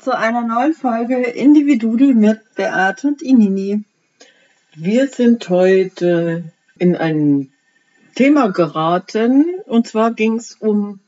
[0.00, 3.84] zu einer neuen Folge Individudel mit Beate und Inini.
[4.74, 6.44] Wir sind heute
[6.78, 7.52] in ein
[8.14, 11.00] Thema geraten und zwar ging es um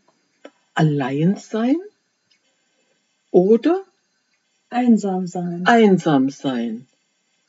[0.75, 1.77] Alleinsein
[3.31, 3.83] oder
[4.69, 5.63] einsam sein.
[5.65, 6.87] Einsam sein.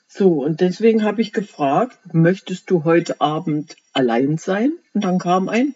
[0.08, 4.72] So, und deswegen habe ich gefragt, möchtest du heute Abend allein sein?
[4.94, 5.76] Und dann kam ein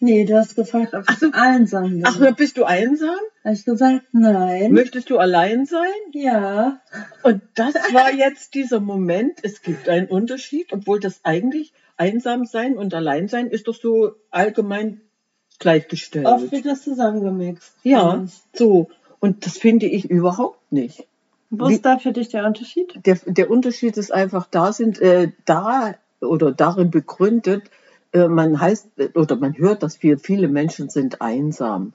[0.00, 1.28] Nee, du hast gefragt, ob so.
[1.28, 2.04] ich einsam bin.
[2.06, 3.16] Ach, bist du einsam?
[3.44, 4.72] Habe ich gesagt, nein.
[4.72, 5.92] Möchtest du allein sein?
[6.12, 6.80] ja.
[7.22, 9.38] Und das war jetzt dieser Moment.
[9.42, 14.14] Es gibt einen Unterschied, obwohl das eigentlich einsam sein und allein sein ist doch so
[14.30, 15.02] allgemein
[15.58, 16.26] gleichgestellt.
[16.26, 17.74] Oft wird das zusammengemixt.
[17.82, 18.58] ja, ich.
[18.58, 18.88] so.
[19.20, 21.06] Und das finde ich überhaupt nicht.
[21.50, 22.98] Wo Wie- ist da für dich der Unterschied?
[23.06, 27.70] Der, der Unterschied ist einfach, da sind äh, da oder darin begründet,
[28.12, 31.92] äh, man heißt äh, oder man hört, dass wir, viele Menschen sind einsam.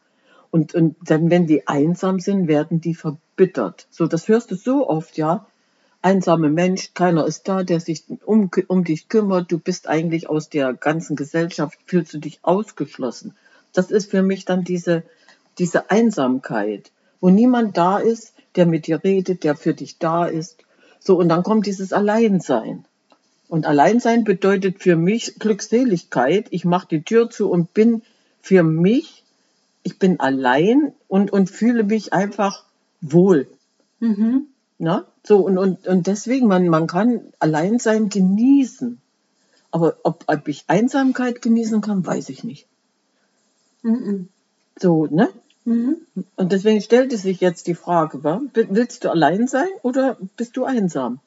[0.51, 3.87] Und, und dann, wenn die einsam sind, werden die verbittert.
[3.91, 5.45] So, das hörst du so oft, ja.
[6.01, 9.51] Einsame Mensch, keiner ist da, der sich um, um dich kümmert.
[9.51, 13.35] Du bist eigentlich aus der ganzen Gesellschaft, fühlst du dich ausgeschlossen.
[13.73, 15.03] Das ist für mich dann diese,
[15.57, 20.63] diese Einsamkeit, wo niemand da ist, der mit dir redet, der für dich da ist.
[20.99, 22.85] So, und dann kommt dieses Alleinsein.
[23.49, 26.47] Und Alleinsein bedeutet für mich Glückseligkeit.
[26.51, 28.03] Ich mache die Tür zu und bin
[28.41, 29.18] für mich,
[29.83, 32.65] ich bin allein und, und fühle mich einfach
[33.01, 33.47] wohl.
[33.99, 34.47] Mhm.
[34.77, 35.05] Na?
[35.23, 38.99] So, und, und, und deswegen, man, man kann Alleinsein genießen.
[39.71, 42.65] Aber ob, ob ich Einsamkeit genießen kann, weiß ich nicht.
[43.83, 44.29] Mhm.
[44.79, 45.29] So, ne?
[45.65, 45.97] Mhm.
[46.35, 48.41] Und deswegen stellte sich jetzt die Frage, wa?
[48.53, 51.19] willst du allein sein oder bist du einsam?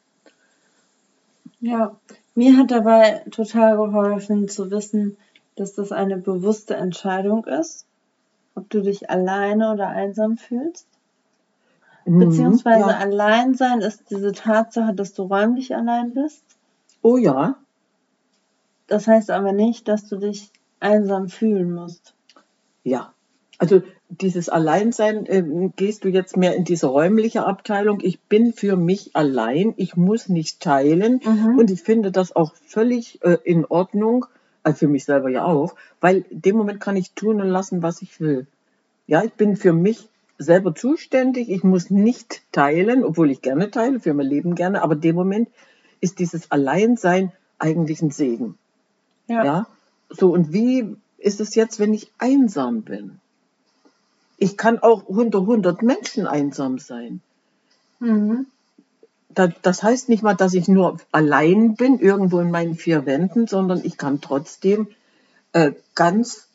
[1.60, 1.96] Ja,
[2.34, 5.16] mir hat dabei total geholfen zu wissen,
[5.54, 7.84] dass das eine bewusste Entscheidung ist,
[8.54, 10.86] ob du dich alleine oder einsam fühlst.
[12.04, 12.96] Beziehungsweise Mhm, ja.
[12.98, 16.42] allein sein ist diese Tatsache, dass du räumlich allein bist.
[17.02, 17.56] Oh ja,
[18.88, 22.14] Das heißt aber nicht, dass du dich einsam fühlen musst.
[22.84, 23.12] Ja,
[23.58, 28.00] also dieses Alleinsein, ähm, gehst du jetzt mehr in diese räumliche Abteilung.
[28.02, 31.58] Ich bin für mich allein, ich muss nicht teilen Mhm.
[31.58, 34.26] und ich finde das auch völlig äh, in Ordnung,
[34.62, 37.82] also für mich selber ja auch, weil in dem Moment kann ich tun und lassen,
[37.82, 38.46] was ich will.
[39.06, 40.08] Ja, ich bin für mich
[40.38, 44.94] selber zuständig, ich muss nicht teilen, obwohl ich gerne teile, für mein Leben gerne, aber
[44.94, 45.48] in dem Moment
[46.00, 48.58] ist dieses Alleinsein eigentlich ein Segen.
[49.28, 49.44] Ja.
[49.44, 49.66] Ja.
[50.10, 53.20] So, und wie ist es jetzt, wenn ich einsam bin?
[54.36, 57.20] Ich kann auch unter 100 Menschen einsam sein.
[58.00, 58.46] Mhm.
[59.34, 63.46] Da, das heißt nicht mal, dass ich nur allein bin, irgendwo in meinen vier Wänden,
[63.46, 64.88] sondern ich kann trotzdem
[65.52, 66.48] äh, ganz,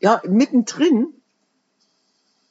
[0.00, 1.08] ja, mittendrin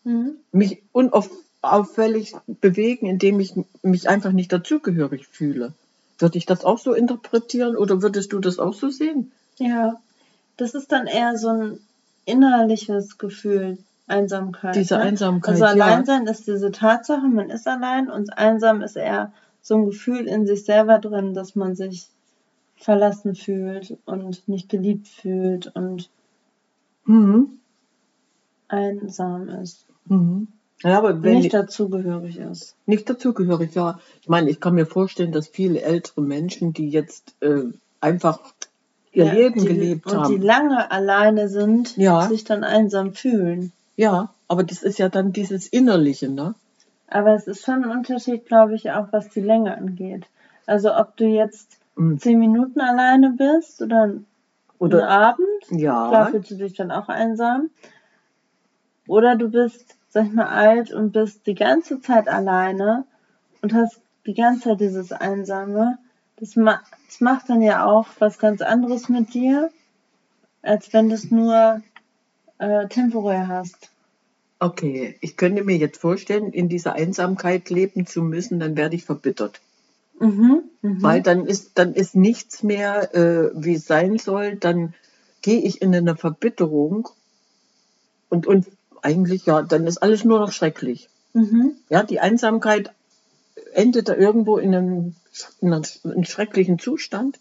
[0.07, 0.37] Mhm.
[0.53, 5.73] mich unauffällig bewegen, indem ich mich einfach nicht dazugehörig fühle.
[6.17, 9.33] Würde ich das auch so interpretieren oder würdest du das auch so sehen?
[9.57, 9.99] Ja,
[10.55, 11.79] das ist dann eher so ein
[12.25, 13.77] innerliches Gefühl,
[14.07, 14.75] Einsamkeit.
[14.75, 15.01] Diese ne?
[15.03, 15.71] Einsamkeit, Also ja.
[15.71, 19.31] Alleinsein ist diese Tatsache, man ist allein und einsam ist eher
[19.61, 22.07] so ein Gefühl in sich selber drin, dass man sich
[22.77, 26.09] verlassen fühlt und nicht geliebt fühlt und
[27.05, 27.59] Mhm.
[28.67, 29.85] einsam ist.
[30.05, 30.47] Mhm.
[30.83, 32.75] Ja, aber wenn Nicht ich dazugehörig ist.
[32.85, 33.99] nicht dazugehörig, ja.
[34.21, 37.63] Ich meine, ich kann mir vorstellen, dass viele ältere Menschen, die jetzt äh,
[37.99, 38.39] einfach
[39.11, 40.35] ihr Ja, Leben die, gelebt und haben.
[40.35, 42.27] die lange alleine sind, Ja.
[42.27, 43.71] sich dann einsam fühlen.
[43.97, 46.55] Ja, aber das ist ja dann dieses Innerliche, ne?
[47.09, 50.25] Aber es ist schon ein Unterschied, glaube ich, auch was die Länge angeht.
[50.65, 52.19] Also ob du jetzt Mhm.
[52.19, 54.25] zehn Minuten alleine bist oder, einen
[54.77, 57.69] Oder Abend, ja, klar fühlst du dich dann auch einsam.
[59.07, 63.05] Oder du bist, sag ich mal, alt und bist die ganze Zeit alleine
[63.61, 65.97] und hast die ganze Zeit dieses Einsame,
[66.39, 69.71] Das, ma das macht dann ja auch was ganz anderes mit dir,
[70.61, 71.81] als wenn du es nur
[72.59, 73.89] äh, temporär hast.
[74.59, 79.05] Okay, ich könnte mir jetzt vorstellen, in dieser Einsamkeit leben zu müssen, dann werde ich
[79.05, 79.61] verbittert.
[80.19, 81.03] Mhm, mhm.
[81.03, 84.55] Weil dann ist, dann ist nichts mehr, äh, wie es sein soll.
[84.55, 84.95] Dann
[85.43, 87.07] gehe ich in eine Verbitterung
[88.29, 88.65] und, und
[89.03, 91.07] eigentlich, ja, dann ist alles nur noch schrecklich.
[91.33, 91.73] Mhm.
[91.89, 92.91] Ja, die Einsamkeit
[93.73, 95.15] endet da irgendwo in einem,
[95.61, 97.37] in einem schrecklichen Zustand.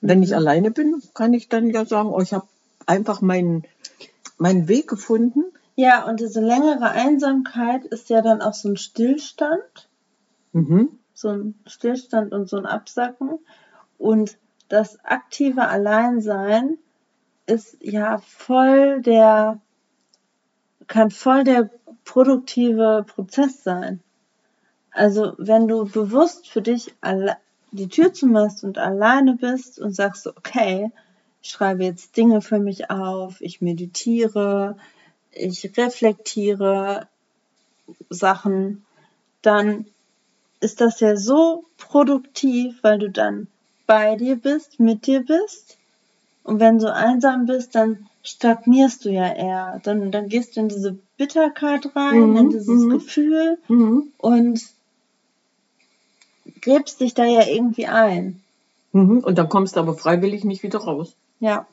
[0.00, 0.36] Wenn ich Mhm.
[0.36, 2.46] alleine bin, kann ich dann ja sagen, oh, ich habe
[2.88, 3.64] einfach meinen,
[4.38, 5.44] meinen Weg gefunden.
[5.76, 9.88] Ja, und diese längere Einsamkeit ist ja dann auch so ein Stillstand,
[10.52, 10.98] Mhm.
[11.14, 13.38] so ein Stillstand und so ein Absacken.
[13.98, 14.38] Und
[14.68, 16.78] das aktive Alleinsein
[17.46, 19.60] ist ja voll der,
[20.86, 21.70] kann voll der
[22.04, 24.00] produktive Prozess sein.
[24.90, 26.94] Also wenn du bewusst für dich
[27.70, 30.90] die Tür zumachst und alleine bist und sagst, okay,
[31.42, 34.76] schreibe jetzt Dinge für mich auf, ich meditiere,
[35.32, 37.06] ich reflektiere
[38.10, 38.84] Sachen,
[39.42, 39.86] dann
[40.60, 43.46] ist das ja so produktiv, weil du dann
[43.86, 45.78] bei dir bist, mit dir bist.
[46.42, 49.80] Und wenn du einsam bist, dann stagnierst du ja eher.
[49.84, 52.90] Dann, dann gehst du in diese Bitterkeit rein, Mhm, in dieses mhm.
[52.90, 54.12] Gefühl Mhm.
[54.18, 54.60] und
[56.60, 58.42] gräbst dich da ja irgendwie ein.
[58.92, 59.18] Mhm.
[59.18, 61.14] Und dann kommst du aber freiwillig nicht wieder raus.
[61.40, 61.66] Ja.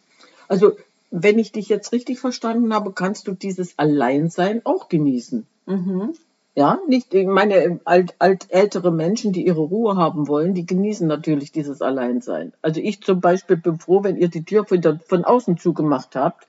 [0.48, 0.74] Also,
[1.12, 5.46] wenn ich dich jetzt richtig verstanden habe, kannst du dieses Alleinsein auch genießen.
[5.66, 6.14] Mhm.
[6.58, 11.06] Ja, nicht, ich meine, alt, alt, ältere Menschen, die ihre Ruhe haben wollen, die genießen
[11.06, 12.54] natürlich dieses Alleinsein.
[12.62, 16.16] Also ich zum Beispiel bin froh, wenn ihr die Tür von, der, von außen zugemacht
[16.16, 16.48] habt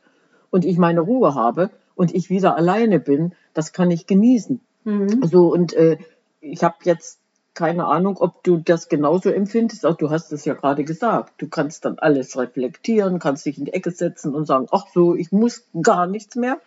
[0.50, 4.60] und ich meine Ruhe habe und ich wieder alleine bin, das kann ich genießen.
[4.84, 5.26] Mhm.
[5.26, 5.98] So, und äh,
[6.40, 7.18] ich habe jetzt
[7.56, 9.84] keine Ahnung, ob du das genauso empfindest.
[9.84, 11.32] Auch du hast es ja gerade gesagt.
[11.38, 15.16] Du kannst dann alles reflektieren, kannst dich in die Ecke setzen und sagen, ach so,
[15.16, 16.60] ich muss gar nichts mehr,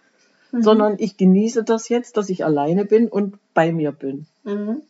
[0.51, 0.63] Mhm.
[0.63, 4.25] sondern ich genieße das jetzt, dass ich alleine bin und bei mir bin.
[4.43, 4.81] Mhm.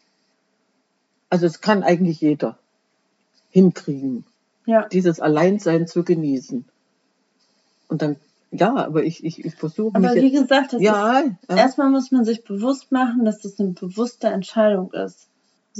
[1.29, 2.57] Also es kann eigentlich jeder
[3.51, 4.23] hinkriegen,
[4.65, 4.87] Ja.
[4.87, 6.65] dieses Alleinsein zu genießen.
[7.89, 8.15] Und dann,
[8.51, 11.57] ja, aber ich, ich, ich versuche Aber mich wie jetzt, gesagt, das ja, ist, ja,
[11.57, 15.28] erstmal muss man sich bewusst machen, dass das eine bewusste Entscheidung ist.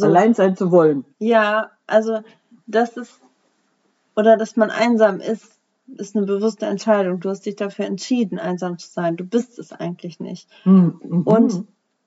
[0.01, 0.07] So.
[0.07, 1.06] allein sein zu wollen.
[1.19, 2.19] Ja, also
[2.68, 3.19] das ist,
[4.16, 5.60] oder dass man einsam ist,
[5.98, 7.19] ist eine bewusste Entscheidung.
[7.19, 9.18] Du hast dich dafür entschieden, einsam zu sein.
[9.18, 10.48] Du bist es eigentlich nicht.
[10.63, 11.24] Hm, mhm.
[11.24, 11.66] Und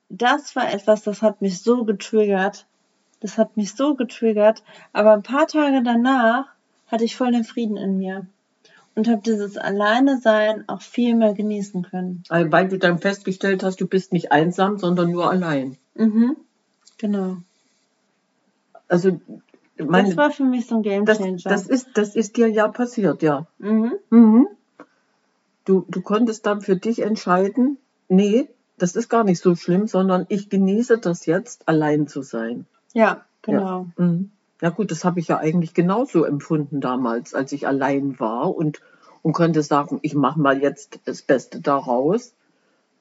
[0.09, 2.65] das war etwas, das hat mich so getriggert.
[3.19, 4.63] Das hat mich so getriggert.
[4.91, 6.45] Aber ein paar Tage danach
[6.87, 8.27] hatte ich voll den Frieden in mir.
[8.95, 12.23] Und habe dieses Alleine-Sein auch viel mehr genießen können.
[12.29, 15.77] Weil du dann festgestellt hast, du bist nicht einsam, sondern nur allein.
[15.95, 16.37] Mhm.
[16.99, 17.37] Genau.
[18.93, 19.19] Also,
[19.75, 21.55] das meine, war für mich so ein das, Gamechanger.
[21.55, 23.47] das, ist, das ist dir ja passiert, ja.
[23.57, 23.93] mhm.
[24.11, 24.47] Mhm.
[25.65, 30.27] Du, du konntest dann für dich entscheiden, nee, das ist gar nicht so schlimm, sondern
[30.29, 32.67] ich genieße das jetzt, allein zu sein.
[32.93, 33.87] Ja, genau.
[33.97, 34.29] Mhm.
[34.61, 38.79] Ja gut, das habe ich ja eigentlich genauso empfunden damals, als ich allein war und,
[39.23, 42.33] und konnte sagen, ich mache mal jetzt das Beste daraus.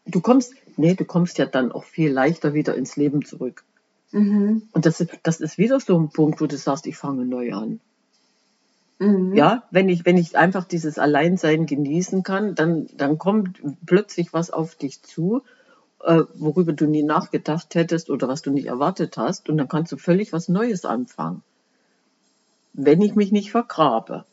[0.07, 3.65] Du kommst, nee, du kommst ja dann auch viel leichter wieder ins Leben zurück.
[4.13, 4.69] Mhm.
[4.73, 7.53] Und das, ist- das ist wieder so ein Punkt, wo du sagst, ich fange neu
[7.53, 7.81] an.
[8.99, 9.35] Mhm.
[9.37, 14.51] Ja, wenn ich, wenn ich einfach dieses Alleinsein genießen kann, dann, dann kommt plötzlich was
[14.51, 15.43] auf dich zu,
[16.05, 19.49] äh, worüber du nie nachgedacht hättest oder was du nicht erwartet hast.
[19.51, 21.43] Und dann kannst du völlig was Neues anfangen.
[22.75, 24.25] Wenn ich mich nicht vergrabe,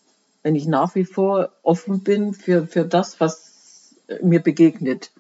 [0.44, 5.12] wenn ich nach wie vor offen bin für, für das, was mir begegnet.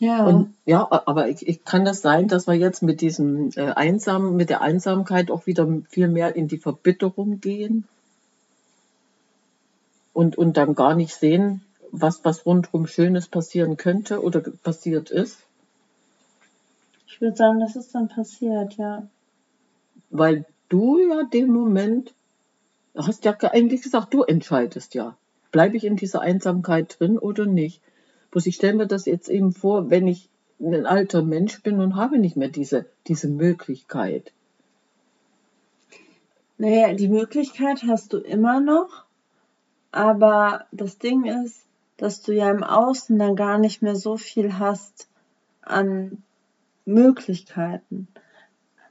[0.00, 0.26] Ja.
[0.26, 4.34] Und ja, aber ich, ich kann das sein, dass wir jetzt mit diesem äh, Einsam,
[4.34, 7.86] mit der Einsamkeit auch wieder viel mehr in die Verbitterung gehen
[10.14, 11.60] und, und dann gar nicht sehen,
[11.92, 15.38] was, was rundherum Schönes passieren könnte oder passiert ist,
[17.06, 19.06] ich würde sagen, das ist dann passiert, ja.
[20.08, 22.14] weil du ja den Moment,
[22.96, 25.14] hast ja ge- eigentlich gesagt, du entscheidest ja.
[25.52, 27.82] Bleibe ich in dieser Einsamkeit drin oder nicht?
[28.30, 30.28] Bloß ich stelle mir das jetzt eben vor, wenn ich
[30.60, 34.32] ein alter Mensch bin und habe nicht mehr diese, diese Möglichkeit.
[36.58, 39.04] Naja, die Möglichkeit hast du immer noch,
[39.92, 41.64] aber das Ding ist,
[41.96, 45.08] dass du ja im Außen dann gar nicht mehr so viel hast
[45.62, 46.22] an
[46.84, 48.08] Möglichkeiten.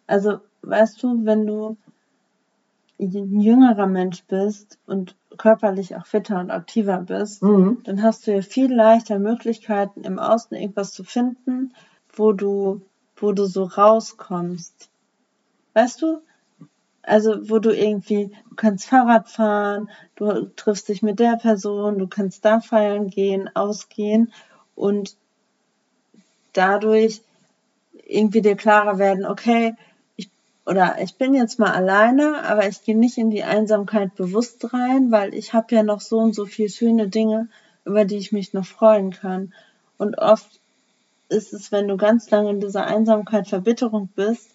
[0.07, 1.77] Also, weißt du, wenn du
[2.99, 7.81] ein jüngerer Mensch bist und körperlich auch fitter und aktiver bist, Mhm.
[7.83, 11.73] dann hast du ja viel leichter Möglichkeiten im Außen irgendwas zu finden,
[12.13, 12.81] wo du,
[13.15, 14.89] wo du so rauskommst.
[15.73, 16.19] Weißt du?
[17.01, 22.07] Also, wo du irgendwie, du kannst Fahrrad fahren, du triffst dich mit der Person, du
[22.07, 24.31] kannst da feiern gehen, ausgehen
[24.75, 25.15] und
[26.53, 27.21] dadurch
[28.05, 29.75] irgendwie dir klarer werden, okay,
[30.65, 35.11] oder ich bin jetzt mal alleine, aber ich gehe nicht in die Einsamkeit bewusst rein,
[35.11, 37.47] weil ich habe ja noch so und so viele schöne Dinge,
[37.85, 39.53] über die ich mich noch freuen kann.
[39.97, 40.59] Und oft
[41.29, 44.51] ist es, wenn du ganz lange in dieser Einsamkeit, Verbitterung bist,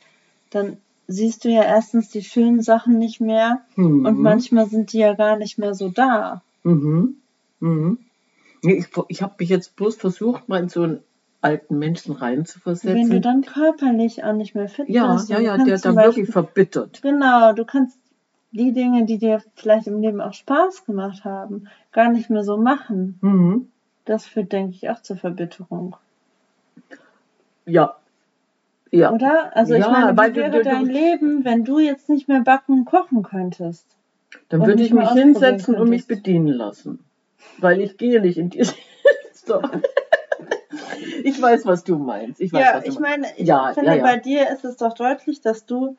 [0.50, 4.06] dann siehst du ja erstens die schönen Sachen nicht mehr mhm.
[4.06, 6.42] und manchmal sind die ja gar nicht mehr so da.
[6.62, 7.16] Mhm.
[7.60, 7.98] Mhm.
[8.62, 11.00] Ich, ich habe mich jetzt bloß versucht, mal in so einen
[11.44, 12.96] alten Menschen reinzuversetzen.
[12.96, 15.28] Wenn du dann körperlich auch nicht mehr fit ja, bist.
[15.28, 17.02] Ja, ja, der da wirklich verbittert.
[17.02, 17.98] Genau, du kannst
[18.50, 22.56] die Dinge, die dir vielleicht im Leben auch Spaß gemacht haben, gar nicht mehr so
[22.56, 23.18] machen.
[23.20, 23.68] Mhm.
[24.06, 25.96] Das führt, denke ich, auch zur Verbitterung.
[27.66, 27.96] Ja.
[28.90, 29.12] Ja.
[29.12, 29.54] Oder?
[29.54, 32.40] Also ja, ich meine, wie wäre du, du, dein Leben, wenn du jetzt nicht mehr
[32.40, 33.86] backen und kochen könntest?
[34.48, 37.00] Dann würde ich mich hinsetzen und mich bedienen lassen.
[37.58, 38.74] Weil ich gehe nicht in diese
[41.22, 42.40] ich weiß, was du meinst.
[42.40, 44.02] Ich weiß, ja, was du ich meine, ich ja, finde, ja, ja.
[44.02, 45.96] bei dir ist es doch deutlich, dass du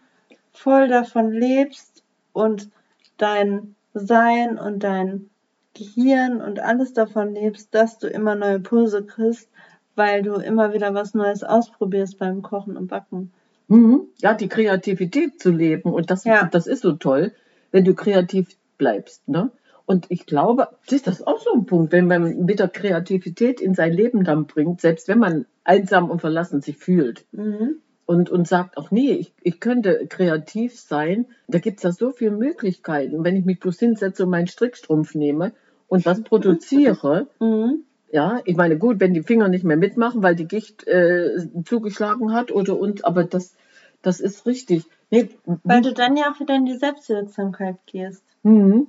[0.54, 2.04] voll davon lebst
[2.34, 2.70] und
[3.18, 5.30] dein Sein und dein
[5.74, 9.50] Gehirn und alles davon lebst, dass du immer neue Impulse kriegst,
[9.96, 13.32] weil du immer wieder was Neues ausprobierst beim Kochen und Backen.
[13.68, 14.08] Mhm.
[14.20, 17.34] Ja, die Kreativität zu leben und das, das ist so toll,
[17.72, 19.28] wenn du kreativ bleibst.
[19.28, 19.52] Ne?
[19.86, 23.76] Und ich glaube, das ist auch so ein Punkt, wenn man mit der Kreativität in
[23.76, 27.26] sein Leben dann bringt, selbst wenn man einsam und verlassen sich fühlt.
[27.32, 27.82] Mhm.
[28.08, 31.26] Und, und sagt auch, nee, ich, ich könnte kreativ sein.
[31.48, 33.24] Da gibt es ja so viele Möglichkeiten.
[33.24, 35.54] Wenn ich mich bloß hinsetze und meinen Strickstrumpf nehme
[35.88, 37.84] und was produziere, mhm.
[38.12, 42.32] ja, ich meine, gut, wenn die Finger nicht mehr mitmachen, weil die Gicht äh, zugeschlagen
[42.32, 43.56] hat oder und, aber das,
[44.04, 44.84] das ist richtig.
[45.10, 45.30] Nee,
[45.64, 48.24] weil du dann ja auch wieder in die Selbstwirksamkeit gehst.
[48.44, 48.88] Mhm.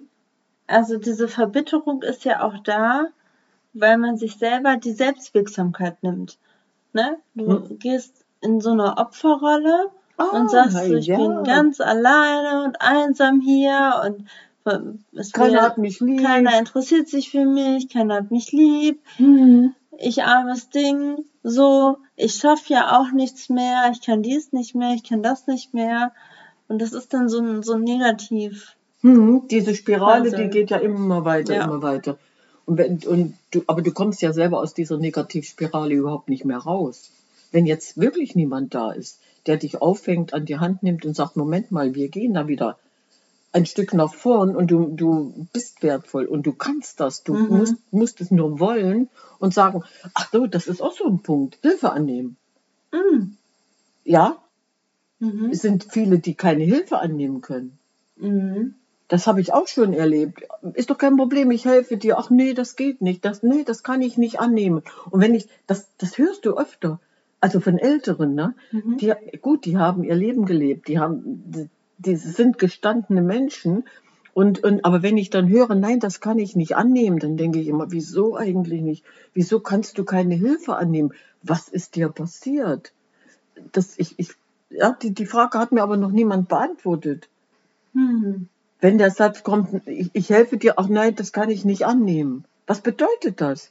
[0.67, 3.07] Also diese Verbitterung ist ja auch da,
[3.73, 6.39] weil man sich selber die Selbstwirksamkeit nimmt.
[6.93, 7.19] Ne?
[7.35, 7.79] Du hm.
[7.79, 11.17] gehst in so eine Opferrolle oh, und sagst, so, ich ja.
[11.17, 14.29] bin ganz alleine und einsam hier und
[15.13, 16.25] es keiner hat mich lieb.
[16.25, 19.01] Keiner interessiert sich für mich, keiner hat mich lieb.
[19.19, 19.75] Mhm.
[19.99, 24.95] Ich armes Ding, so, ich schaffe ja auch nichts mehr, ich kann dies nicht mehr,
[24.95, 26.13] ich kann das nicht mehr.
[26.69, 28.76] Und das ist dann so ein, so ein Negativ.
[29.03, 30.51] Mhm, diese Spirale, Wahnsinn.
[30.51, 31.65] die geht ja immer weiter, ja.
[31.65, 32.19] immer weiter.
[32.65, 36.59] Und, wenn, und du, aber du kommst ja selber aus dieser Negativspirale überhaupt nicht mehr
[36.59, 37.11] raus.
[37.53, 41.37] Wenn jetzt wirklich niemand da ist, der dich auffängt, an die Hand nimmt und sagt,
[41.37, 42.77] Moment mal, wir gehen da wieder
[43.53, 47.23] ein Stück nach vorn und du, du bist wertvoll und du kannst das.
[47.23, 47.57] Du mhm.
[47.57, 49.83] musst, musst es nur wollen und sagen,
[50.15, 52.37] ach so, das ist auch so ein Punkt, Hilfe annehmen.
[52.93, 53.37] Mhm.
[54.05, 54.37] Ja,
[55.21, 55.51] mhm.
[55.51, 57.79] es sind viele, die keine Hilfe annehmen können.
[59.09, 60.43] Das habe ich auch schon erlebt.
[60.75, 62.19] Ist doch kein Problem, ich helfe dir.
[62.19, 63.25] Ach nee, das geht nicht.
[63.25, 64.83] Das, nee, das kann ich nicht annehmen.
[65.11, 66.99] Und wenn ich, das, das hörst du öfter.
[67.41, 68.55] Also von Älteren, ne?
[68.73, 68.97] Mhm.
[68.97, 70.89] Die, gut, die haben ihr Leben gelebt.
[70.89, 73.85] Die haben, die, die sind gestandene Menschen.
[74.35, 77.61] Und, und, aber wenn ich dann höre, nein, das kann ich nicht annehmen, dann denke
[77.61, 79.05] ich immer, wieso eigentlich nicht?
[79.35, 81.13] Wieso kannst du keine Hilfe annehmen?
[81.43, 82.93] Was ist dir passiert?
[83.73, 84.31] Das, ich, ich,
[84.71, 87.29] ja, die, die Frage hat mir aber noch niemand beantwortet.
[87.93, 88.49] Mhm
[88.81, 92.45] wenn der Satz kommt, ich, ich helfe dir, ach nein, das kann ich nicht annehmen.
[92.67, 93.71] Was bedeutet das?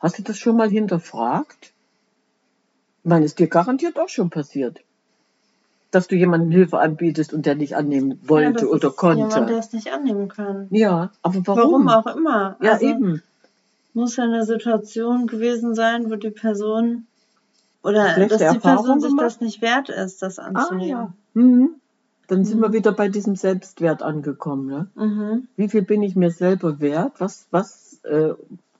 [0.00, 1.72] Hast du das schon mal hinterfragt?
[3.02, 4.80] Ich meine, ist dir garantiert auch schon passiert,
[5.90, 9.22] dass du jemandem Hilfe anbietest und der nicht annehmen wollte ja, oder konnte.
[9.22, 10.68] Jemand, der es nicht annehmen kann.
[10.70, 11.86] Ja, aber warum?
[11.86, 12.56] Warum auch immer.
[12.60, 13.22] Ja, also, eben.
[13.94, 17.06] Muss ja eine Situation gewesen sein, wo die Person
[17.82, 20.96] oder dass die Person sich das nicht wert ist, das anzunehmen.
[20.96, 21.42] Ah, ja.
[21.42, 21.74] Mhm.
[22.28, 22.74] Dann sind wir mhm.
[22.74, 24.66] wieder bei diesem Selbstwert angekommen.
[24.66, 24.86] Ne?
[24.94, 25.48] Mhm.
[25.56, 27.14] Wie viel bin ich mir selber wert?
[27.18, 28.34] Was, was äh,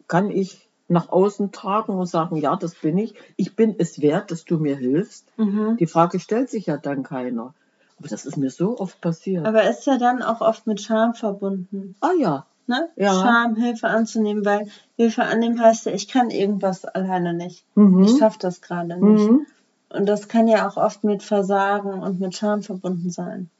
[0.08, 3.14] kann ich nach außen tragen und sagen, ja, das bin ich.
[3.36, 5.26] Ich bin es wert, dass du mir hilfst.
[5.38, 5.76] Mhm.
[5.78, 7.54] Die Frage stellt sich ja dann keiner.
[7.98, 9.46] Aber das ist mir so oft passiert.
[9.46, 11.94] Aber ist ja dann auch oft mit Scham verbunden.
[12.00, 12.46] Ah ja.
[12.66, 12.88] Ne?
[12.96, 13.12] ja.
[13.12, 17.64] Scham, Hilfe anzunehmen, weil Hilfe annehmen heißt ja, ich kann irgendwas alleine nicht.
[17.74, 18.04] Mhm.
[18.04, 19.30] Ich schaffe das gerade nicht.
[19.30, 19.46] Mhm.
[19.92, 23.50] Und das kann ja auch oft mit Versagen und mit Scham verbunden sein.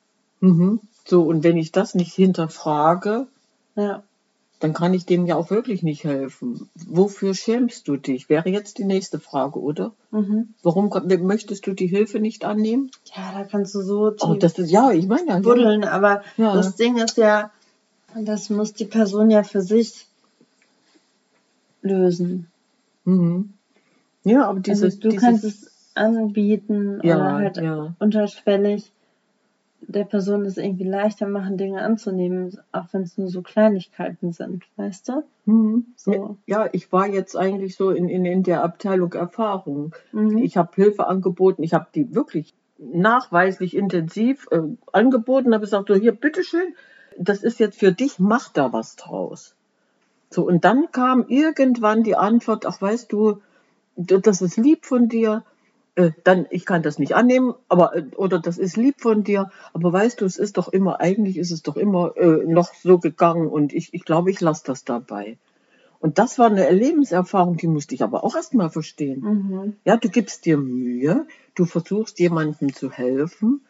[0.41, 0.81] Mhm.
[1.05, 3.27] So, und wenn ich das nicht hinterfrage,
[3.77, 4.03] ja.
[4.61, 6.71] dann kann ich dem ja auch wirklich nicht helfen.
[6.75, 8.29] Wofür schämst du dich?
[8.29, 9.93] Wäre jetzt die nächste Frage, oder?
[10.11, 10.55] Mhm.
[10.63, 12.91] Warum möchtest du die Hilfe nicht annehmen?
[13.15, 15.39] Ja, da kannst du so tief oh, das ist, ja, ich meine ja.
[15.41, 16.55] buddeln, aber ja.
[16.55, 17.51] das Ding ist ja,
[18.15, 20.07] das muss die Person ja für sich
[21.83, 22.47] lösen.
[23.05, 23.53] Mhm.
[24.25, 27.95] Ja, aber dieses, also du dieses, kannst es anbieten ja, oder halt ja.
[27.99, 28.93] unterschwellig
[29.89, 34.65] der Person es irgendwie leichter machen, Dinge anzunehmen, auch wenn es nur so Kleinigkeiten sind,
[34.77, 35.25] weißt du?
[35.45, 35.87] Mhm.
[35.97, 36.37] So.
[36.47, 39.95] Ja, ich war jetzt eigentlich so in, in, in der Abteilung Erfahrung.
[40.13, 40.39] Mhm.
[40.39, 44.61] Ich habe Hilfe angeboten, ich habe die wirklich nachweislich intensiv äh,
[44.93, 46.75] angeboten, habe gesagt, so hier, bitteschön,
[47.19, 49.55] das ist jetzt für dich, mach da was draus.
[50.31, 53.43] So, und dann kam irgendwann die Antwort, ach weißt du,
[53.97, 55.45] das ist lieb von dir,
[55.95, 59.51] äh, dann ich kann das nicht annehmen, aber äh, oder das ist lieb von dir,
[59.73, 62.99] aber weißt du, es ist doch immer, eigentlich ist es doch immer äh, noch so
[62.99, 65.37] gegangen und ich, ich glaube, ich lasse das dabei.
[66.01, 69.21] Und das war eine Lebenserfahrung, die musste ich aber auch erstmal verstehen.
[69.21, 69.77] Mhm.
[69.85, 73.61] Ja, du gibst dir Mühe, du versuchst jemandem zu helfen,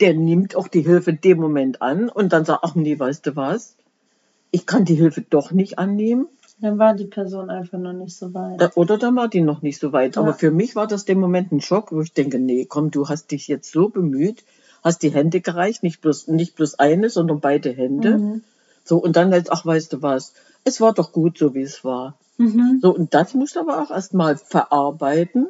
[0.00, 3.26] der nimmt auch die Hilfe in dem Moment an und dann sagt, ach nee, weißt
[3.26, 3.76] du was,
[4.50, 6.26] ich kann die Hilfe doch nicht annehmen.
[6.58, 8.76] Dann war die Person einfach noch nicht so weit.
[8.76, 10.16] oder dann war die noch nicht so weit.
[10.16, 10.22] Ja.
[10.22, 13.08] Aber für mich war das der Moment ein Schock, wo ich denke, nee, komm, du
[13.08, 14.44] hast dich jetzt so bemüht,
[14.82, 18.18] hast die Hände gereicht, nicht bloß, nicht bloß eine, sondern beide Hände.
[18.18, 18.42] Mhm.
[18.84, 20.32] So, und dann jetzt, ach, weißt du was,
[20.64, 22.16] es war doch gut, so wie es war.
[22.38, 22.78] Mhm.
[22.80, 25.48] So, und das musst du aber auch erstmal verarbeiten.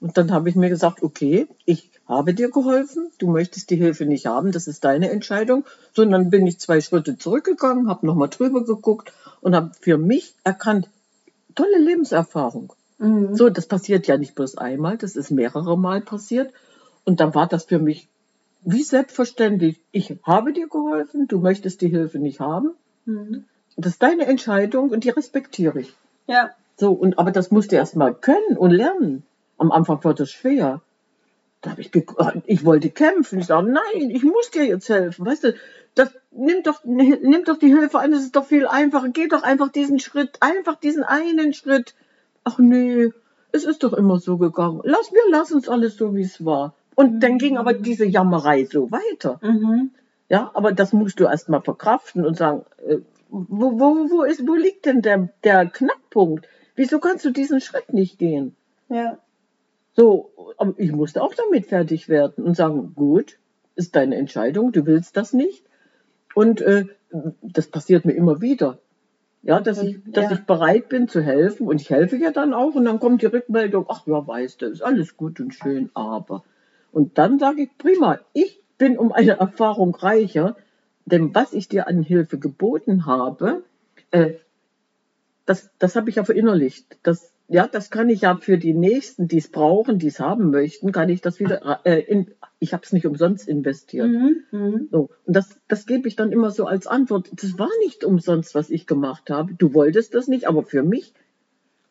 [0.00, 4.04] Und dann habe ich mir gesagt, okay, ich habe dir geholfen, du möchtest die Hilfe
[4.04, 5.64] nicht haben, das ist deine Entscheidung.
[5.94, 9.12] So, und dann bin ich zwei Schritte zurückgegangen, habe nochmal drüber geguckt
[9.44, 10.88] und habe für mich erkannt,
[11.54, 12.72] tolle Lebenserfahrung.
[12.98, 13.36] Mhm.
[13.36, 16.52] So, das passiert ja nicht bloß einmal, das ist mehrere Mal passiert.
[17.04, 18.08] Und dann war das für mich
[18.62, 19.78] wie selbstverständlich.
[19.92, 22.70] Ich habe dir geholfen, du möchtest die Hilfe nicht haben.
[23.04, 23.44] Mhm.
[23.76, 25.94] Das ist deine Entscheidung und die respektiere ich.
[26.26, 26.50] Ja.
[26.76, 29.24] So, und aber das musst du erst mal können und lernen.
[29.58, 30.80] Am Anfang war das schwer.
[31.64, 31.90] Da habe ich,
[32.44, 33.38] ich wollte kämpfen.
[33.38, 35.24] Ich sage, nein, ich muss dir jetzt helfen.
[35.24, 35.54] Weißt du,
[35.94, 39.08] das nimm doch, nimm doch die Hilfe an, es ist doch viel einfacher.
[39.08, 41.94] Geh doch einfach diesen Schritt, einfach diesen einen Schritt.
[42.44, 43.12] Ach nee,
[43.52, 44.82] es ist doch immer so gegangen.
[44.84, 46.74] Lass mir, lass uns alles so, wie es war.
[46.96, 49.40] Und dann ging aber diese Jammerei so weiter.
[49.40, 49.92] Mhm.
[50.28, 52.98] Ja, aber das musst du erst mal verkraften und sagen, äh,
[53.30, 56.46] wo, wo, wo, ist, wo liegt denn der, der Knackpunkt?
[56.76, 58.54] Wieso kannst du diesen Schritt nicht gehen?
[58.90, 59.18] Ja.
[59.96, 63.38] So, aber ich musste auch damit fertig werden und sagen, gut,
[63.76, 65.64] ist deine Entscheidung, du willst das nicht.
[66.34, 66.86] Und äh,
[67.42, 68.78] das passiert mir immer wieder.
[69.42, 70.32] Ja, dass ich, dass ja.
[70.32, 73.26] ich bereit bin zu helfen und ich helfe ja dann auch und dann kommt die
[73.26, 76.44] Rückmeldung, ach ja, weißt du, ist alles gut und schön, aber.
[76.92, 80.56] Und dann sage ich, prima, ich bin um eine Erfahrung reicher,
[81.04, 83.64] denn was ich dir an Hilfe geboten habe,
[84.12, 84.34] äh,
[85.44, 86.96] das, das habe ich ja verinnerlicht.
[87.02, 90.50] Das, ja, das kann ich ja für die Nächsten, die es brauchen, die es haben
[90.50, 94.08] möchten, kann ich das wieder äh, in, ich habe es nicht umsonst investiert.
[94.08, 94.80] Mhm, mh.
[94.90, 97.28] so, und das, das gebe ich dann immer so als Antwort.
[97.32, 99.54] Das war nicht umsonst, was ich gemacht habe.
[99.54, 101.12] Du wolltest das nicht, aber für mich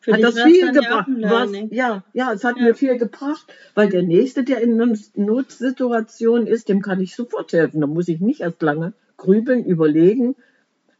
[0.00, 1.08] für hat das viel gebracht.
[1.08, 2.64] Was, ja, ja, es hat ja.
[2.64, 7.52] mir viel gebracht, weil der Nächste, der in einer Notsituation ist, dem kann ich sofort
[7.52, 7.80] helfen.
[7.80, 10.34] Da muss ich nicht erst lange grübeln, überlegen,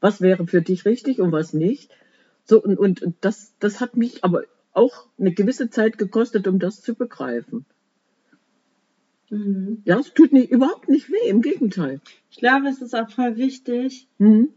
[0.01, 1.91] was wäre für dich richtig und was nicht.
[2.45, 6.83] So, und, und das, das hat mich aber auch eine gewisse Zeit gekostet, um das
[6.83, 7.65] zu begreifen.
[9.31, 9.83] Mhm.
[9.85, 12.01] Ja, es tut nicht, überhaupt nicht weh, im Gegenteil.
[12.31, 14.51] Ich glaube, es ist auch voll wichtig, mhm.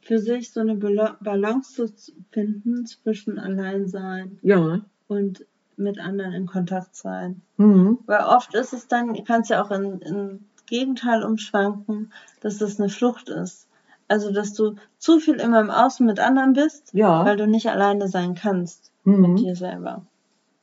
[0.00, 1.92] für sich so eine Balance zu
[2.30, 4.84] finden zwischen Alleinsein ja.
[5.08, 5.44] und
[5.76, 7.42] mit anderen in Kontakt sein.
[7.56, 7.98] Mhm.
[8.06, 12.78] Weil oft ist es dann, kann es ja auch in, in Gegenteil umschwanken, dass das
[12.78, 13.66] eine Flucht ist.
[14.12, 17.24] Also, dass du zu viel immer im Außen mit anderen bist, ja.
[17.24, 19.20] weil du nicht alleine sein kannst mhm.
[19.22, 20.04] mit dir selber.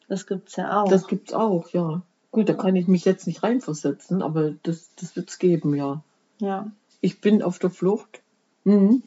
[0.07, 0.88] Das gibt's ja auch.
[0.88, 2.03] Das gibt's auch, ja.
[2.29, 6.03] Gut, da kann ich mich jetzt nicht reinversetzen, aber das, das wird's geben, ja.
[6.38, 6.67] Ja.
[7.01, 8.21] Ich bin auf der Flucht.
[8.65, 9.01] Mhm.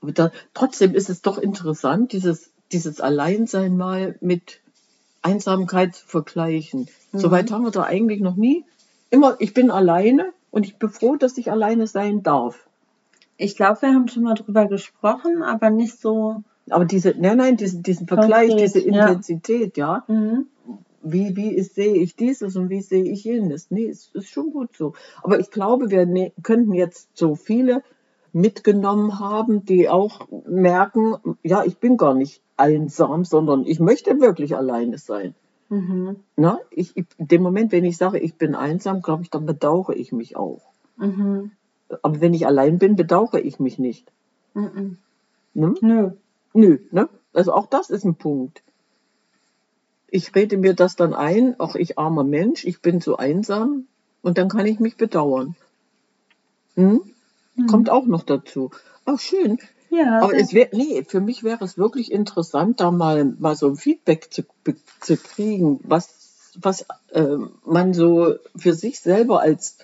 [0.00, 4.60] Aber da, trotzdem ist es doch interessant, dieses, dieses Alleinsein mal mit
[5.22, 6.86] Einsamkeit zu vergleichen.
[7.10, 7.18] Mhm.
[7.18, 8.64] Soweit haben wir da eigentlich noch nie.
[9.10, 12.68] Immer, ich bin alleine und ich bin froh, dass ich alleine sein darf.
[13.36, 16.42] Ich glaube, wir haben schon mal drüber gesprochen, aber nicht so.
[16.70, 20.04] Aber diese, nein, nein, diesen, diesen Vergleich, konkret, diese Intensität, ja.
[20.08, 20.14] ja.
[20.14, 20.46] Mhm.
[21.02, 23.70] Wie, wie ist, sehe ich dieses und wie sehe ich jenes?
[23.70, 24.94] Nee, es ist schon gut so.
[25.22, 27.82] Aber ich glaube, wir ne, könnten jetzt so viele
[28.32, 34.56] mitgenommen haben, die auch merken, ja, ich bin gar nicht einsam, sondern ich möchte wirklich
[34.56, 35.34] alleine sein.
[35.68, 36.16] Mhm.
[36.36, 39.96] Na, ich, ich, dem Moment, wenn ich sage, ich bin einsam, glaube ich, dann bedauere
[39.96, 40.62] ich mich auch.
[40.96, 41.52] Mhm.
[42.02, 44.10] Aber wenn ich allein bin, bedauere ich mich nicht.
[44.54, 44.98] Mhm.
[45.54, 45.74] Ne?
[45.80, 46.10] Nö.
[46.52, 47.08] Nö, ne?
[47.32, 48.62] Also auch das ist ein Punkt.
[50.08, 53.86] Ich rede mir das dann ein, auch ich armer Mensch, ich bin so einsam
[54.22, 55.54] und dann kann ich mich bedauern.
[56.74, 57.02] Hm?
[57.56, 57.66] Mhm.
[57.66, 58.70] Kommt auch noch dazu.
[59.04, 59.58] Ach, schön.
[59.90, 60.20] Ja.
[60.20, 63.76] Aber es wäre, nee, für mich wäre es wirklich interessant, da mal, mal so ein
[63.76, 64.44] Feedback zu,
[65.00, 69.78] zu kriegen, was, was äh, man so für sich selber als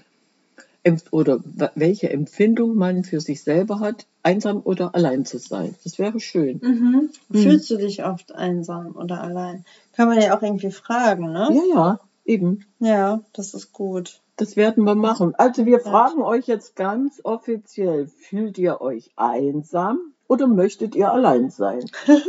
[1.11, 1.41] oder
[1.75, 5.75] welche Empfindung man für sich selber hat, einsam oder allein zu sein.
[5.85, 6.61] Das wäre schön.
[6.63, 7.11] Mhm.
[7.29, 7.39] mhm.
[7.39, 9.65] Fühlst du dich oft einsam oder allein?
[9.95, 11.49] Kann man ja auch irgendwie fragen, ne?
[11.53, 12.67] Ja, ja, eben.
[12.81, 14.21] Ja, das ist gut.
[14.37, 15.35] Das werden wir machen.
[15.37, 21.51] Also wir fragen euch jetzt ganz offiziell, fühlt ihr euch einsam oder möchtet ihr allein
[21.51, 21.85] sein?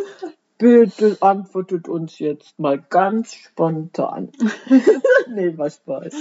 [0.57, 4.29] Bitte antwortet uns jetzt mal ganz spontan.
[5.29, 6.13] nee, war Spaß.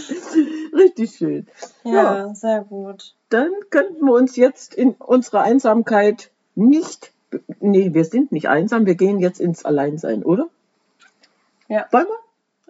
[0.74, 1.46] Richtig schön.
[1.84, 3.14] Ja, ja, sehr gut.
[3.28, 7.12] Dann könnten wir uns jetzt in unserer Einsamkeit nicht.
[7.60, 10.48] Nee, wir sind nicht einsam, wir gehen jetzt ins Alleinsein, oder?
[11.68, 11.86] Ja.
[11.90, 12.18] Wollen wir?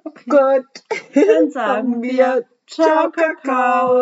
[0.04, 0.30] Okay.
[0.30, 1.26] Gut.
[1.26, 4.00] Dann sagen wir Ciao, Kakao.